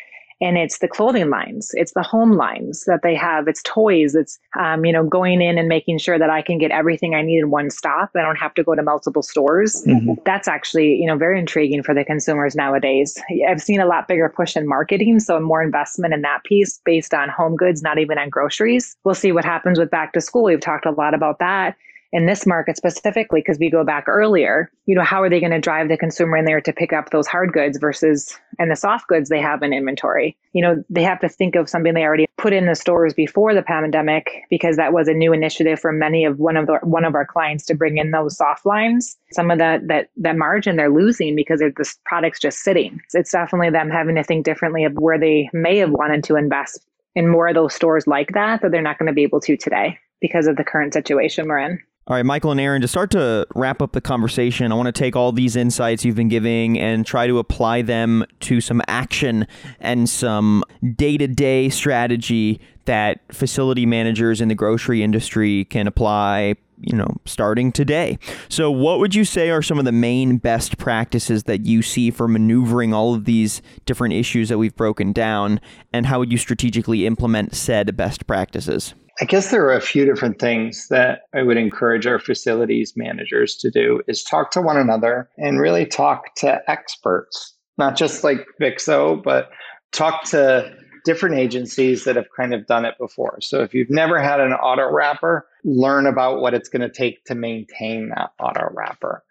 And 0.41 0.57
it's 0.57 0.79
the 0.79 0.89
clothing 0.89 1.29
lines 1.29 1.71
it's 1.75 1.93
the 1.93 2.03
home 2.03 2.33
lines 2.33 2.83
that 2.87 2.99
they 3.03 3.15
have 3.15 3.47
it's 3.47 3.61
toys 3.63 4.15
it's 4.15 4.37
um, 4.59 4.83
you 4.83 4.91
know 4.91 5.05
going 5.05 5.41
in 5.41 5.57
and 5.57 5.69
making 5.69 5.97
sure 5.97 6.19
that 6.19 6.29
i 6.29 6.41
can 6.41 6.57
get 6.57 6.71
everything 6.71 7.15
i 7.15 7.21
need 7.21 7.39
in 7.39 7.51
one 7.51 7.69
stop. 7.69 8.09
I 8.17 8.21
don't 8.21 8.35
have 8.35 8.53
to 8.55 8.63
go 8.63 8.75
to 8.75 8.83
multiple 8.83 9.23
stores. 9.23 9.81
Mm-hmm. 9.87 10.15
that's 10.25 10.49
actually 10.49 10.95
you 10.95 11.07
know 11.07 11.17
very 11.17 11.39
intriguing 11.39 11.83
for 11.83 11.95
the 11.95 12.03
consumers 12.03 12.53
nowadays. 12.53 13.17
I've 13.47 13.61
seen 13.61 13.79
a 13.79 13.85
lot 13.85 14.09
bigger 14.09 14.27
push 14.27 14.57
in 14.57 14.67
marketing 14.67 15.21
so 15.21 15.39
more 15.39 15.63
investment 15.63 16.13
in 16.13 16.21
that 16.23 16.43
piece 16.43 16.81
based 16.83 17.13
on 17.13 17.29
home 17.29 17.55
goods 17.55 17.81
not 17.81 17.97
even 17.97 18.17
on 18.17 18.29
groceries. 18.29 18.97
We'll 19.05 19.15
see 19.15 19.31
what 19.31 19.45
happens 19.45 19.79
with 19.79 19.89
back 19.89 20.11
to 20.13 20.21
school. 20.21 20.43
We've 20.43 20.59
talked 20.59 20.85
a 20.85 20.91
lot 20.91 21.13
about 21.13 21.39
that 21.39 21.77
in 22.15 22.25
this 22.25 22.45
market 22.45 22.77
specifically 22.77 23.41
because 23.41 23.59
we 23.59 23.69
go 23.69 23.83
back 23.83 24.05
earlier 24.07 24.71
you 24.85 24.95
know 24.95 25.03
how 25.03 25.21
are 25.21 25.29
they 25.29 25.39
going 25.39 25.51
to 25.51 25.59
drive 25.59 25.89
the 25.89 25.97
consumer 25.97 26.37
in 26.37 26.45
there 26.45 26.61
to 26.61 26.71
pick 26.71 26.93
up 26.93 27.09
those 27.09 27.27
hard 27.27 27.51
goods 27.51 27.77
versus 27.77 28.37
and 28.59 28.71
the 28.71 28.75
soft 28.75 29.07
goods 29.07 29.29
they 29.29 29.41
have 29.41 29.61
in 29.63 29.73
inventory? 29.73 30.37
You 30.53 30.61
know 30.61 30.83
they 30.89 31.03
have 31.03 31.19
to 31.21 31.29
think 31.29 31.55
of 31.55 31.69
something 31.69 31.93
they 31.93 32.03
already 32.03 32.27
put 32.37 32.53
in 32.53 32.67
the 32.67 32.75
stores 32.75 33.13
before 33.13 33.53
the 33.53 33.61
pandemic 33.61 34.43
because 34.49 34.77
that 34.77 34.93
was 34.93 35.07
a 35.07 35.13
new 35.13 35.33
initiative 35.33 35.79
for 35.79 35.91
many 35.91 36.23
of 36.23 36.39
one 36.39 36.55
of 36.55 36.67
the 36.67 36.77
one 36.83 37.03
of 37.03 37.15
our 37.15 37.25
clients 37.25 37.65
to 37.65 37.75
bring 37.75 37.97
in 37.97 38.11
those 38.11 38.37
soft 38.37 38.65
lines. 38.65 39.17
Some 39.31 39.51
of 39.51 39.57
that 39.57 39.87
that 39.87 40.09
that 40.17 40.37
margin 40.37 40.75
they're 40.75 40.89
losing 40.89 41.35
because 41.35 41.61
of 41.61 41.73
this 41.75 41.97
product's 42.05 42.39
just 42.39 42.59
sitting. 42.59 43.01
It's 43.13 43.31
definitely 43.31 43.71
them 43.71 43.89
having 43.89 44.15
to 44.15 44.23
think 44.23 44.45
differently 44.45 44.83
of 44.83 44.93
where 44.93 45.19
they 45.19 45.49
may 45.51 45.77
have 45.77 45.91
wanted 45.91 46.23
to 46.25 46.35
invest 46.35 46.85
in 47.15 47.27
more 47.27 47.47
of 47.47 47.55
those 47.55 47.73
stores 47.73 48.07
like 48.07 48.33
that 48.33 48.61
that 48.61 48.71
they're 48.71 48.81
not 48.81 48.99
going 48.99 49.07
to 49.07 49.13
be 49.13 49.23
able 49.23 49.39
to 49.39 49.57
today 49.57 49.97
because 50.21 50.47
of 50.47 50.57
the 50.57 50.63
current 50.63 50.93
situation 50.93 51.47
we're 51.47 51.59
in 51.59 51.79
all 52.07 52.15
right, 52.15 52.25
Michael 52.25 52.51
and 52.51 52.59
Aaron, 52.59 52.83
to 52.83 52.87
start 52.87 53.09
to 53.11 53.47
wrap 53.55 53.81
up 53.81 53.93
the 53.93 54.01
conversation, 54.01 54.71
I 54.71 54.75
want 54.75 54.85
to 54.85 54.91
take 54.91 55.15
all 55.15 55.31
these 55.31 55.55
insights 55.55 56.05
you've 56.05 56.15
been 56.15 56.29
giving 56.29 56.77
and 56.77 57.03
try 57.03 57.25
to 57.25 57.39
apply 57.39 57.81
them 57.81 58.23
to 58.41 58.61
some 58.61 58.83
action 58.87 59.47
and 59.79 60.07
some 60.07 60.63
day 60.95 61.17
to 61.17 61.27
day 61.27 61.67
strategy 61.69 62.61
that 62.85 63.21
facility 63.33 63.87
managers 63.87 64.39
in 64.39 64.49
the 64.49 64.53
grocery 64.53 65.01
industry 65.01 65.65
can 65.65 65.87
apply, 65.87 66.53
you 66.79 66.95
know, 66.95 67.09
starting 67.25 67.71
today. 67.71 68.19
So, 68.49 68.69
what 68.69 68.99
would 68.99 69.15
you 69.15 69.25
say 69.25 69.49
are 69.49 69.63
some 69.63 69.79
of 69.79 69.85
the 69.85 69.91
main 69.91 70.37
best 70.37 70.77
practices 70.77 71.45
that 71.45 71.65
you 71.65 71.81
see 71.81 72.11
for 72.11 72.27
maneuvering 72.27 72.93
all 72.93 73.15
of 73.15 73.25
these 73.25 73.63
different 73.87 74.13
issues 74.13 74.49
that 74.49 74.59
we've 74.59 74.75
broken 74.75 75.11
down? 75.11 75.59
And 75.91 76.05
how 76.05 76.19
would 76.19 76.31
you 76.31 76.37
strategically 76.37 77.07
implement 77.07 77.55
said 77.55 77.97
best 77.97 78.27
practices? 78.27 78.93
I 79.21 79.25
guess 79.25 79.49
there 79.49 79.63
are 79.65 79.75
a 79.75 79.81
few 79.81 80.05
different 80.05 80.39
things 80.39 80.89
that 80.89 81.21
I 81.33 81.41
would 81.43 81.57
encourage 81.57 82.05
our 82.05 82.19
facilities 82.19 82.93
managers 82.97 83.55
to 83.57 83.71
do 83.71 84.01
is 84.07 84.23
talk 84.23 84.51
to 84.51 84.61
one 84.61 84.77
another 84.77 85.29
and 85.37 85.59
really 85.59 85.85
talk 85.85 86.35
to 86.35 86.59
experts, 86.69 87.53
not 87.77 87.95
just 87.95 88.25
like 88.25 88.45
Vixxo, 88.61 89.23
but 89.23 89.49
talk 89.93 90.25
to 90.25 90.69
different 91.05 91.35
agencies 91.35 92.03
that 92.03 92.17
have 92.17 92.25
kind 92.35 92.53
of 92.53 92.65
done 92.65 92.83
it 92.83 92.95
before. 92.97 93.37
So 93.39 93.61
if 93.61 93.73
you've 93.73 93.89
never 93.89 94.19
had 94.19 94.41
an 94.41 94.51
auto 94.51 94.91
wrapper, 94.91 95.47
learn 95.63 96.07
about 96.07 96.41
what 96.41 96.53
it's 96.53 96.67
going 96.67 96.81
to 96.81 96.89
take 96.89 97.23
to 97.25 97.35
maintain 97.35 98.09
that 98.09 98.31
auto 98.39 98.67
wrapper. 98.71 99.23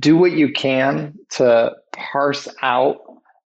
Do 0.00 0.16
what 0.16 0.32
you 0.32 0.50
can 0.50 1.14
to 1.32 1.76
parse 1.92 2.48
out 2.62 2.98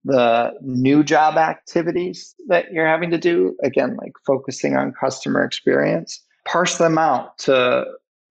the 0.04 0.54
new 0.62 1.04
job 1.04 1.38
activities 1.38 2.34
that 2.48 2.72
you're 2.72 2.88
having 2.88 3.12
to 3.12 3.18
do, 3.18 3.56
again, 3.64 3.98
like 4.02 4.14
focusing 4.26 4.76
on 4.76 4.94
customer 5.00 5.44
experience, 5.44 6.24
parse 6.46 6.78
them 6.78 6.98
out 6.98 7.38
to 7.40 7.86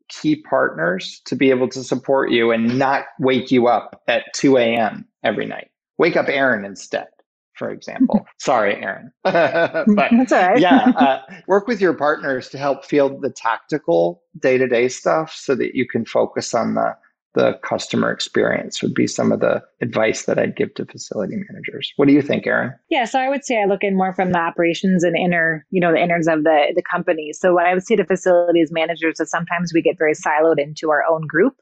key 0.08 0.36
partners 0.36 1.20
to 1.24 1.36
be 1.36 1.50
able 1.50 1.68
to 1.68 1.84
support 1.84 2.30
you 2.30 2.50
and 2.50 2.78
not 2.78 3.04
wake 3.20 3.50
you 3.50 3.68
up 3.68 4.02
at 4.08 4.24
2 4.34 4.58
a.m. 4.58 5.06
every 5.22 5.46
night. 5.46 5.70
Wake 5.98 6.16
up 6.16 6.28
Aaron 6.28 6.64
instead, 6.64 7.06
for 7.54 7.70
example. 7.70 8.26
Sorry, 8.38 8.74
Aaron. 8.82 9.12
but 9.22 9.86
That's 9.86 10.32
all 10.32 10.48
right. 10.48 10.58
yeah, 10.60 10.92
uh, 10.96 11.20
work 11.46 11.68
with 11.68 11.80
your 11.80 11.94
partners 11.94 12.48
to 12.48 12.58
help 12.58 12.84
field 12.84 13.22
the 13.22 13.30
tactical 13.30 14.22
day 14.40 14.58
to 14.58 14.66
day 14.66 14.88
stuff 14.88 15.32
so 15.32 15.54
that 15.54 15.76
you 15.76 15.86
can 15.86 16.04
focus 16.04 16.54
on 16.54 16.74
the 16.74 16.96
the 17.34 17.58
customer 17.62 18.10
experience 18.10 18.82
would 18.82 18.94
be 18.94 19.06
some 19.06 19.30
of 19.30 19.40
the 19.40 19.62
advice 19.80 20.25
that 20.25 20.38
I'd 20.38 20.56
give 20.56 20.75
to 20.75 20.84
facility 20.84 21.37
managers. 21.37 21.92
What 21.96 22.08
do 22.08 22.14
you 22.14 22.22
think, 22.22 22.46
Aaron? 22.46 22.75
Yeah, 22.88 23.04
so 23.04 23.20
I 23.20 23.28
would 23.28 23.44
say 23.44 23.62
I 23.62 23.66
look 23.66 23.84
in 23.84 23.96
more 23.96 24.12
from 24.12 24.32
the 24.32 24.38
operations 24.38 25.04
and 25.04 25.16
inner, 25.16 25.64
you 25.70 25.80
know, 25.80 25.92
the 25.92 26.02
innards 26.02 26.26
of 26.26 26.42
the 26.42 26.72
the 26.75 26.82
company. 26.90 27.32
So 27.32 27.54
what 27.54 27.66
I 27.66 27.75
would 27.75 27.87
say 27.87 27.96
to 27.96 28.04
facilities 28.04 28.72
managers 28.72 29.20
is 29.20 29.30
sometimes 29.30 29.72
we 29.72 29.82
get 29.82 29.99
very 29.99 30.14
siloed 30.14 30.58
into 30.58 30.90
our 30.90 31.04
own 31.08 31.26
group. 31.26 31.56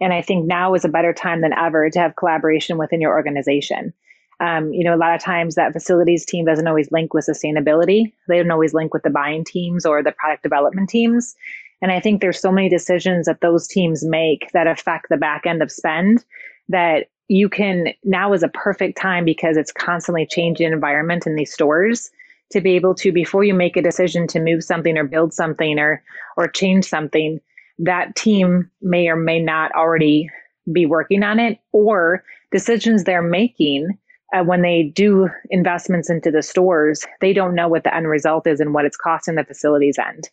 And 0.00 0.12
I 0.12 0.22
think 0.22 0.46
now 0.46 0.74
is 0.74 0.84
a 0.84 0.88
better 0.88 1.12
time 1.12 1.42
than 1.42 1.52
ever 1.52 1.90
to 1.90 1.98
have 1.98 2.16
collaboration 2.16 2.78
within 2.78 3.00
your 3.00 3.12
organization. 3.12 3.92
Um, 4.40 4.72
you 4.72 4.84
know, 4.84 4.94
a 4.94 4.96
lot 4.96 5.14
of 5.14 5.20
times 5.20 5.56
that 5.56 5.74
facilities 5.74 6.24
team 6.24 6.46
doesn't 6.46 6.66
always 6.66 6.90
link 6.90 7.12
with 7.12 7.26
sustainability. 7.26 8.12
They 8.26 8.38
don't 8.38 8.50
always 8.50 8.72
link 8.72 8.94
with 8.94 9.02
the 9.02 9.10
buying 9.10 9.44
teams 9.44 9.84
or 9.84 10.02
the 10.02 10.12
product 10.12 10.42
development 10.42 10.88
teams. 10.88 11.34
And 11.82 11.90
I 11.92 12.00
think 12.00 12.20
there's 12.20 12.40
so 12.40 12.52
many 12.52 12.68
decisions 12.68 13.26
that 13.26 13.40
those 13.40 13.66
teams 13.66 14.04
make 14.04 14.50
that 14.52 14.66
affect 14.66 15.06
the 15.08 15.16
back 15.16 15.46
end 15.46 15.62
of 15.62 15.72
spend 15.72 16.24
that 16.68 17.06
you 17.28 17.48
can 17.48 17.88
now 18.04 18.32
is 18.32 18.42
a 18.42 18.48
perfect 18.48 18.98
time 18.98 19.24
because 19.24 19.56
it's 19.56 19.72
constantly 19.72 20.26
changing 20.26 20.72
environment 20.72 21.26
in 21.26 21.36
these 21.36 21.52
stores 21.52 22.10
to 22.50 22.60
be 22.60 22.74
able 22.74 22.94
to 22.96 23.12
before 23.12 23.44
you 23.44 23.54
make 23.54 23.76
a 23.76 23.82
decision 23.82 24.26
to 24.26 24.40
move 24.40 24.64
something 24.64 24.98
or 24.98 25.04
build 25.04 25.32
something 25.32 25.78
or 25.78 26.02
or 26.36 26.48
change 26.48 26.84
something 26.84 27.40
that 27.78 28.14
team 28.16 28.70
may 28.82 29.08
or 29.08 29.16
may 29.16 29.40
not 29.40 29.70
already 29.72 30.28
be 30.72 30.86
working 30.86 31.22
on 31.22 31.38
it 31.38 31.58
or 31.72 32.24
decisions 32.50 33.04
they're 33.04 33.22
making 33.22 33.96
uh, 34.34 34.42
when 34.42 34.62
they 34.62 34.92
do 34.94 35.28
investments 35.50 36.10
into 36.10 36.30
the 36.30 36.42
stores 36.42 37.06
they 37.20 37.32
don't 37.32 37.54
know 37.54 37.68
what 37.68 37.84
the 37.84 37.94
end 37.94 38.08
result 38.08 38.46
is 38.46 38.60
and 38.60 38.74
what 38.74 38.84
it's 38.84 38.96
costing 38.96 39.36
the 39.36 39.44
facilities 39.44 39.98
end 39.98 40.28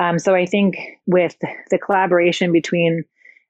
um, 0.00 0.18
so 0.18 0.34
I 0.34 0.46
think 0.46 0.78
with 1.06 1.36
the 1.70 1.78
collaboration 1.78 2.52
between 2.52 3.04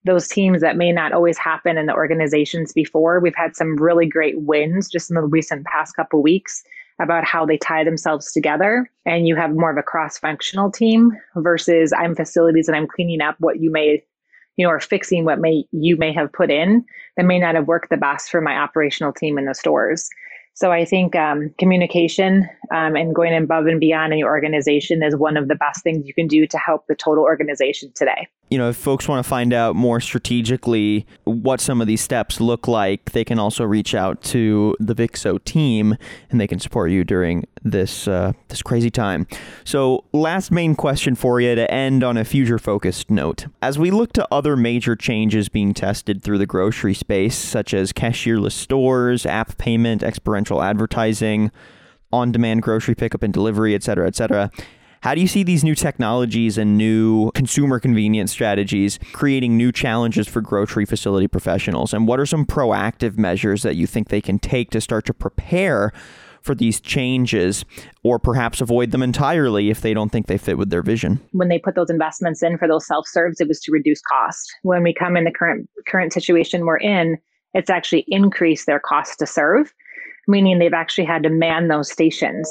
those 0.04 0.26
teams 0.26 0.62
that 0.62 0.76
may 0.76 0.90
not 0.90 1.12
always 1.12 1.38
happen 1.38 1.78
in 1.78 1.86
the 1.86 1.94
organizations 1.94 2.72
before, 2.72 3.20
we've 3.20 3.34
had 3.36 3.54
some 3.54 3.76
really 3.76 4.06
great 4.06 4.40
wins 4.40 4.88
just 4.88 5.10
in 5.10 5.14
the 5.14 5.22
recent 5.22 5.64
past 5.66 5.94
couple 5.94 6.22
weeks 6.22 6.64
about 7.00 7.24
how 7.24 7.46
they 7.46 7.56
tie 7.56 7.84
themselves 7.84 8.32
together. 8.32 8.90
And 9.06 9.28
you 9.28 9.36
have 9.36 9.54
more 9.54 9.70
of 9.70 9.76
a 9.76 9.82
cross-functional 9.82 10.72
team 10.72 11.12
versus 11.36 11.92
I'm 11.92 12.16
facilities 12.16 12.66
and 12.66 12.76
I'm 12.76 12.88
cleaning 12.88 13.20
up 13.20 13.36
what 13.38 13.60
you 13.60 13.70
may 13.70 14.02
you 14.56 14.66
know 14.66 14.70
or 14.72 14.80
fixing 14.80 15.24
what 15.24 15.38
may 15.38 15.64
you 15.70 15.96
may 15.96 16.12
have 16.12 16.32
put 16.32 16.50
in 16.50 16.84
that 17.16 17.24
may 17.24 17.38
not 17.38 17.54
have 17.54 17.68
worked 17.68 17.90
the 17.90 17.96
best 17.96 18.28
for 18.28 18.40
my 18.40 18.56
operational 18.56 19.12
team 19.12 19.38
in 19.38 19.46
the 19.46 19.54
stores 19.54 20.10
so 20.54 20.70
I 20.72 20.84
think 20.84 21.16
um, 21.16 21.54
communication 21.58 22.48
um, 22.70 22.96
and 22.96 23.14
going 23.14 23.34
above 23.34 23.66
and 23.66 23.80
beyond 23.80 24.12
in 24.12 24.18
your 24.18 24.28
organization 24.28 25.02
is 25.02 25.16
one 25.16 25.36
of 25.36 25.48
the 25.48 25.54
best 25.54 25.82
things 25.82 26.06
you 26.06 26.14
can 26.14 26.26
do 26.26 26.46
to 26.46 26.58
help 26.58 26.86
the 26.86 26.94
total 26.94 27.24
organization 27.24 27.92
today 27.94 28.28
you 28.50 28.58
know, 28.58 28.68
if 28.68 28.76
folks 28.76 29.06
want 29.06 29.24
to 29.24 29.28
find 29.28 29.52
out 29.52 29.76
more 29.76 30.00
strategically 30.00 31.06
what 31.24 31.60
some 31.60 31.80
of 31.80 31.86
these 31.86 32.00
steps 32.00 32.40
look 32.40 32.66
like, 32.66 33.12
they 33.12 33.24
can 33.24 33.38
also 33.38 33.64
reach 33.64 33.94
out 33.94 34.22
to 34.22 34.76
the 34.80 34.94
Vixxo 34.94 35.42
team 35.44 35.96
and 36.30 36.40
they 36.40 36.48
can 36.48 36.58
support 36.58 36.90
you 36.90 37.04
during 37.04 37.46
this 37.62 38.08
uh, 38.08 38.32
this 38.48 38.60
crazy 38.60 38.90
time. 38.90 39.26
So, 39.64 40.04
last 40.12 40.50
main 40.50 40.74
question 40.74 41.14
for 41.14 41.40
you 41.40 41.54
to 41.54 41.70
end 41.70 42.02
on 42.02 42.16
a 42.16 42.24
future 42.24 42.58
focused 42.58 43.08
note. 43.08 43.46
As 43.62 43.78
we 43.78 43.92
look 43.92 44.12
to 44.14 44.26
other 44.32 44.56
major 44.56 44.96
changes 44.96 45.48
being 45.48 45.72
tested 45.72 46.20
through 46.20 46.38
the 46.38 46.46
grocery 46.46 46.94
space, 46.94 47.36
such 47.36 47.72
as 47.72 47.92
cashierless 47.92 48.52
stores, 48.52 49.26
app 49.26 49.58
payment, 49.58 50.02
experiential 50.02 50.49
advertising, 50.58 51.52
on 52.12 52.32
demand 52.32 52.62
grocery 52.62 52.94
pickup 52.96 53.22
and 53.22 53.32
delivery, 53.32 53.74
et 53.74 53.84
cetera, 53.84 54.06
et 54.06 54.16
cetera. 54.16 54.50
How 55.02 55.14
do 55.14 55.20
you 55.22 55.28
see 55.28 55.42
these 55.42 55.64
new 55.64 55.74
technologies 55.74 56.58
and 56.58 56.76
new 56.76 57.30
consumer 57.30 57.80
convenience 57.80 58.32
strategies 58.32 58.98
creating 59.12 59.56
new 59.56 59.72
challenges 59.72 60.28
for 60.28 60.42
grocery 60.42 60.84
facility 60.84 61.28
professionals? 61.28 61.94
And 61.94 62.06
what 62.06 62.20
are 62.20 62.26
some 62.26 62.44
proactive 62.44 63.16
measures 63.16 63.62
that 63.62 63.76
you 63.76 63.86
think 63.86 64.08
they 64.08 64.20
can 64.20 64.38
take 64.38 64.70
to 64.70 64.80
start 64.80 65.06
to 65.06 65.14
prepare 65.14 65.92
for 66.42 66.54
these 66.54 66.80
changes 66.80 67.64
or 68.02 68.18
perhaps 68.18 68.60
avoid 68.60 68.90
them 68.90 69.02
entirely 69.02 69.70
if 69.70 69.80
they 69.80 69.94
don't 69.94 70.10
think 70.10 70.26
they 70.26 70.38
fit 70.38 70.58
with 70.58 70.70
their 70.70 70.82
vision. 70.82 71.20
When 71.32 71.48
they 71.48 71.58
put 71.58 71.74
those 71.74 71.90
investments 71.90 72.42
in 72.42 72.58
for 72.58 72.66
those 72.66 72.86
self-serves, 72.86 73.40
it 73.40 73.48
was 73.48 73.60
to 73.60 73.72
reduce 73.72 74.00
cost. 74.00 74.50
When 74.62 74.82
we 74.82 74.94
come 74.94 75.16
in 75.16 75.24
the 75.24 75.32
current 75.32 75.68
current 75.86 76.12
situation 76.12 76.64
we're 76.64 76.78
in, 76.78 77.18
it's 77.52 77.70
actually 77.70 78.04
increased 78.08 78.66
their 78.66 78.80
cost 78.80 79.18
to 79.18 79.26
serve, 79.26 79.72
meaning 80.30 80.58
they've 80.58 80.72
actually 80.72 81.04
had 81.04 81.22
to 81.22 81.30
man 81.30 81.68
those 81.68 81.90
stations 81.90 82.50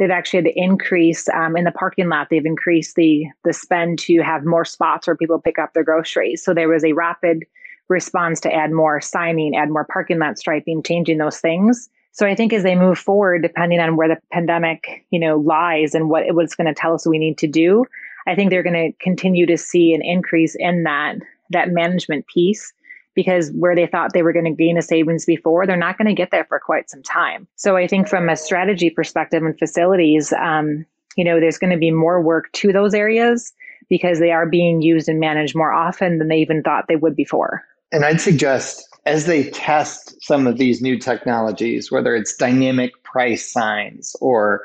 they've 0.00 0.10
actually 0.10 0.38
had 0.38 0.46
to 0.46 0.58
increase 0.58 1.28
um, 1.28 1.56
in 1.56 1.64
the 1.64 1.70
parking 1.70 2.08
lot. 2.08 2.28
They've 2.30 2.44
increased 2.44 2.96
the 2.96 3.26
the 3.44 3.52
spend 3.52 4.00
to 4.00 4.20
have 4.22 4.44
more 4.44 4.64
spots 4.64 5.06
where 5.06 5.14
people 5.14 5.38
pick 5.38 5.58
up 5.58 5.74
their 5.74 5.84
groceries. 5.84 6.42
So 6.42 6.52
there 6.52 6.68
was 6.68 6.84
a 6.84 6.94
rapid 6.94 7.44
response 7.88 8.40
to 8.40 8.52
add 8.52 8.72
more 8.72 9.00
signing, 9.00 9.54
add 9.54 9.70
more 9.70 9.84
parking 9.84 10.18
lot 10.18 10.38
striping, 10.38 10.82
changing 10.82 11.18
those 11.18 11.38
things. 11.38 11.88
So 12.12 12.26
I 12.26 12.34
think 12.34 12.52
as 12.52 12.64
they 12.64 12.74
move 12.74 12.98
forward, 12.98 13.42
depending 13.42 13.78
on 13.78 13.94
where 13.94 14.08
the 14.08 14.18
pandemic, 14.32 15.04
you 15.10 15.20
know, 15.20 15.38
lies 15.38 15.94
and 15.94 16.08
what 16.08 16.24
it 16.24 16.34
was 16.34 16.54
going 16.54 16.66
to 16.66 16.74
tell 16.74 16.94
us 16.94 17.06
we 17.06 17.18
need 17.18 17.38
to 17.38 17.46
do, 17.46 17.84
I 18.26 18.34
think 18.34 18.50
they're 18.50 18.64
going 18.64 18.92
to 18.92 19.04
continue 19.04 19.46
to 19.46 19.56
see 19.56 19.92
an 19.94 20.02
increase 20.02 20.56
in 20.58 20.82
that 20.84 21.16
that 21.50 21.70
management 21.70 22.26
piece 22.26 22.72
because 23.14 23.50
where 23.52 23.74
they 23.74 23.86
thought 23.86 24.12
they 24.12 24.22
were 24.22 24.32
going 24.32 24.44
to 24.44 24.50
gain 24.50 24.78
a 24.78 24.82
savings 24.82 25.24
before, 25.24 25.66
they're 25.66 25.76
not 25.76 25.98
going 25.98 26.08
to 26.08 26.14
get 26.14 26.30
there 26.30 26.44
for 26.44 26.60
quite 26.60 26.90
some 26.90 27.02
time. 27.02 27.46
So 27.56 27.76
I 27.76 27.86
think 27.86 28.08
from 28.08 28.28
a 28.28 28.36
strategy 28.36 28.90
perspective 28.90 29.42
and 29.42 29.58
facilities, 29.58 30.32
um, 30.32 30.86
you 31.16 31.24
know, 31.24 31.40
there's 31.40 31.58
going 31.58 31.72
to 31.72 31.78
be 31.78 31.90
more 31.90 32.22
work 32.22 32.52
to 32.52 32.72
those 32.72 32.94
areas 32.94 33.52
because 33.88 34.20
they 34.20 34.30
are 34.30 34.46
being 34.46 34.80
used 34.80 35.08
and 35.08 35.18
managed 35.18 35.56
more 35.56 35.72
often 35.72 36.18
than 36.18 36.28
they 36.28 36.38
even 36.38 36.62
thought 36.62 36.86
they 36.88 36.96
would 36.96 37.16
before. 37.16 37.64
And 37.92 38.04
I'd 38.04 38.20
suggest 38.20 38.86
as 39.06 39.26
they 39.26 39.50
test 39.50 40.14
some 40.22 40.46
of 40.46 40.58
these 40.58 40.80
new 40.80 40.98
technologies, 40.98 41.90
whether 41.90 42.14
it's 42.14 42.36
dynamic 42.36 43.02
price 43.02 43.50
signs 43.50 44.14
or 44.20 44.62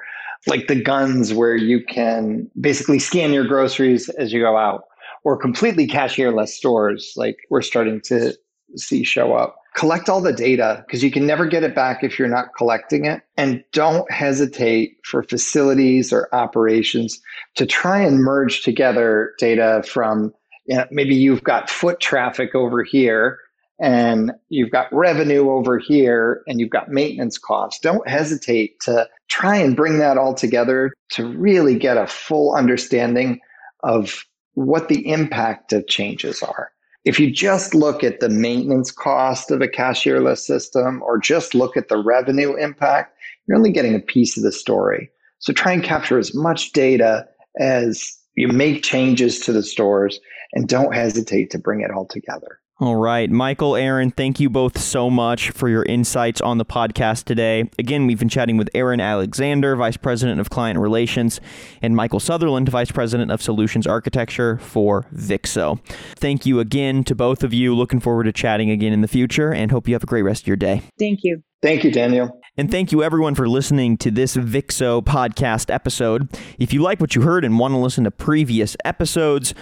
like 0.48 0.68
the 0.68 0.80
guns 0.80 1.34
where 1.34 1.56
you 1.56 1.84
can 1.84 2.50
basically 2.60 3.00
scan 3.00 3.34
your 3.34 3.46
groceries 3.46 4.10
as 4.10 4.32
you 4.32 4.42
go 4.42 4.58
out, 4.58 4.84
or 5.26 5.36
completely 5.36 5.88
cashierless 5.88 6.50
stores 6.50 7.14
like 7.18 7.36
we're 7.50 7.64
starting 7.64 8.00
to 8.00 8.34
see 8.78 9.04
show 9.04 9.34
up. 9.34 9.58
Collect 9.76 10.08
all 10.08 10.22
the 10.22 10.32
data 10.32 10.86
because 10.86 11.04
you 11.04 11.12
can 11.12 11.26
never 11.26 11.46
get 11.46 11.64
it 11.64 11.76
back 11.76 12.04
if 12.04 12.18
you're 12.18 12.30
not 12.30 12.56
collecting 12.56 13.06
it. 13.06 13.24
And 13.36 13.62
don't 13.74 14.10
hesitate 14.10 14.98
for 15.04 15.24
facilities 15.24 16.14
or 16.14 16.30
operations 16.34 17.20
to 17.56 17.66
try 17.66 18.00
and 18.00 18.20
merge 18.20 18.64
together 18.64 19.34
data 19.38 19.84
from 19.86 20.34
you 20.68 20.78
know, 20.78 20.86
maybe 20.92 21.16
you've 21.16 21.44
got 21.44 21.70
foot 21.70 22.00
traffic 22.00 22.56
over 22.56 22.84
here 22.84 23.40
and 23.80 24.32
you've 24.50 24.72
got 24.72 24.88
revenue 24.94 25.50
over 25.50 25.78
here 25.78 26.44
and 26.48 26.60
you've 26.60 26.70
got 26.70 26.90
maintenance 26.90 27.38
costs. 27.38 27.80
Don't 27.80 28.08
hesitate 28.08 28.80
to 28.82 29.08
try 29.28 29.58
and 29.58 29.76
bring 29.76 29.98
that 30.00 30.18
all 30.18 30.34
together 30.34 30.94
to 31.12 31.28
really 31.28 31.78
get 31.78 31.98
a 31.98 32.08
full 32.08 32.56
understanding 32.56 33.40
of 33.84 34.24
what 34.56 34.90
the 34.90 35.08
impact 35.10 35.72
of 35.74 35.88
changes 35.88 36.42
are. 36.42 36.72
If 37.06 37.20
you 37.20 37.30
just 37.30 37.76
look 37.76 38.04
at 38.04 38.20
the 38.20 38.30
maintenance 38.30 38.92
cost 38.92 39.52
of 39.52 39.62
a 39.62 39.68
cashierless 39.68 40.40
system 40.40 41.04
or 41.04 41.20
just 41.20 41.54
look 41.54 41.78
at 41.78 41.88
the 41.88 41.98
revenue 41.98 42.56
impact, 42.56 43.16
you're 43.48 43.58
only 43.58 43.72
getting 43.72 43.94
a 43.94 44.00
piece 44.00 44.38
of 44.38 44.44
the 44.44 44.52
story. 44.52 45.12
So 45.40 45.54
try 45.54 45.74
and 45.74 45.84
capture 45.84 46.18
as 46.18 46.34
much 46.34 46.72
data 46.72 47.28
as 47.60 48.12
you 48.36 48.48
make 48.48 48.82
changes 48.82 49.40
to 49.42 49.54
the 49.54 49.62
stores 49.62 50.20
and 50.54 50.68
don't 50.68 50.96
hesitate 50.96 51.52
to 51.52 51.60
bring 51.60 51.82
it 51.82 51.92
all 51.92 52.08
together. 52.08 52.60
All 52.78 52.98
right. 52.98 53.32
Michael, 53.32 53.78
Aaron, 53.78 54.12
thank 54.12 54.42
you 54.42 54.50
both 54.50 54.78
so 54.82 55.10
much 55.10 55.52
for 55.52 55.70
your 55.70 55.84
insights 55.84 56.42
on 56.42 56.58
the 56.58 56.66
podcast 56.66 57.24
today. 57.24 57.70
Again, 57.80 58.06
we've 58.06 58.20
been 58.20 58.28
chatting 58.28 58.58
with 58.58 58.70
Aaron 58.76 59.00
Alexander, 59.00 59.78
Vice 59.78 59.96
President 59.96 60.42
of 60.42 60.50
Client 60.50 60.78
Relations, 60.78 61.40
and 61.82 61.96
Michael 61.96 62.20
Sutherland, 62.20 62.68
Vice 62.68 62.92
President 62.92 63.32
of 63.32 63.42
Solutions 63.42 63.88
Architecture 63.88 64.58
for 64.58 65.06
Vixxo. 65.16 65.80
Thank 66.18 66.46
you 66.46 66.60
again 66.60 67.06
to 67.06 67.16
both 67.16 67.46
of 67.46 67.54
you. 67.54 67.74
Looking 67.74 68.02
forward 68.02 68.26
to 68.26 68.34
chatting 68.34 68.70
again 68.70 68.92
in 68.92 69.00
the 69.00 69.08
future 69.08 69.54
and 69.54 69.72
hope 69.72 69.88
you 69.88 69.96
have 69.96 70.04
a 70.04 70.08
great 70.08 70.24
rest 70.24 70.44
of 70.44 70.48
your 70.48 70.58
day. 70.58 70.82
Thank 71.00 71.22
you. 71.24 71.44
Thank 71.62 71.86
you, 71.86 71.92
Daniel. 71.92 72.42
And 72.58 72.70
thank 72.70 72.92
you 72.92 73.04
everyone 73.04 73.36
for 73.36 73.48
listening 73.48 73.98
to 73.98 74.12
this 74.12 74.36
Vixxo 74.36 75.02
podcast 75.02 75.74
episode. 75.74 76.30
If 76.60 76.74
you 76.74 76.82
like 76.82 77.00
what 77.00 77.16
you 77.16 77.22
heard 77.22 77.46
and 77.46 77.58
want 77.58 77.74
to 77.74 77.78
listen 77.78 78.04
to 78.04 78.12
previous 78.12 78.76
episodes, 78.84 79.54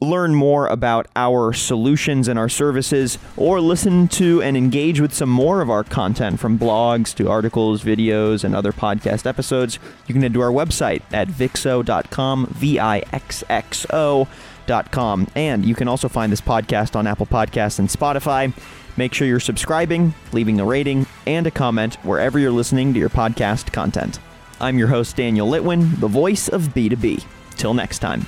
learn 0.00 0.34
more 0.34 0.68
about 0.68 1.08
our 1.16 1.52
solutions 1.52 2.28
and 2.28 2.38
our 2.38 2.48
services, 2.48 3.18
or 3.36 3.60
listen 3.60 4.06
to 4.08 4.40
and 4.42 4.56
engage 4.56 5.00
with 5.00 5.12
some 5.12 5.28
more 5.28 5.60
of 5.60 5.70
our 5.70 5.82
content 5.82 6.38
from 6.38 6.58
blogs 6.58 7.14
to 7.16 7.28
articles, 7.28 7.82
videos, 7.82 8.44
and 8.44 8.54
other 8.54 8.72
podcast 8.72 9.26
episodes, 9.26 9.78
you 10.06 10.14
can 10.14 10.22
head 10.22 10.34
to 10.34 10.40
our 10.40 10.52
website 10.52 11.02
at 11.12 11.28
vixxo.com, 11.28 12.46
V 12.46 12.78
I 12.78 12.98
X 13.12 13.42
X 13.48 13.86
O.com. 13.90 15.26
And 15.34 15.64
you 15.64 15.74
can 15.74 15.88
also 15.88 16.08
find 16.08 16.30
this 16.30 16.40
podcast 16.40 16.94
on 16.94 17.06
Apple 17.06 17.26
Podcasts 17.26 17.78
and 17.78 17.88
Spotify. 17.88 18.52
Make 18.96 19.14
sure 19.14 19.26
you're 19.26 19.40
subscribing, 19.40 20.14
leaving 20.32 20.60
a 20.60 20.64
rating, 20.64 21.06
and 21.26 21.46
a 21.46 21.50
comment 21.52 21.96
wherever 22.04 22.38
you're 22.38 22.50
listening 22.50 22.92
to 22.94 23.00
your 23.00 23.10
podcast 23.10 23.72
content. 23.72 24.18
I'm 24.60 24.78
your 24.78 24.88
host, 24.88 25.16
Daniel 25.16 25.48
Litwin, 25.48 26.00
the 26.00 26.08
voice 26.08 26.48
of 26.48 26.62
B2B. 26.74 27.24
Till 27.56 27.74
next 27.74 27.98
time. 27.98 28.26